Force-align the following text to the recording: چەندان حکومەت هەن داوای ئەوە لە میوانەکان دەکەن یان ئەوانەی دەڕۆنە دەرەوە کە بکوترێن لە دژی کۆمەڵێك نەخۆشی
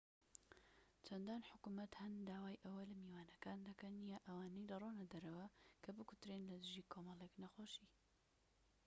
چەندان 1.05 1.41
حکومەت 1.49 1.91
هەن 2.01 2.13
داوای 2.29 2.61
ئەوە 2.65 2.83
لە 2.89 2.95
میوانەکان 3.01 3.59
دەکەن 3.69 3.93
یان 4.11 4.25
ئەوانەی 4.27 4.69
دەڕۆنە 4.71 5.05
دەرەوە 5.13 5.47
کە 5.83 5.89
بکوترێن 5.97 6.41
لە 6.49 6.55
دژی 6.63 6.89
کۆمەڵێك 6.93 7.33
نەخۆشی 7.43 7.87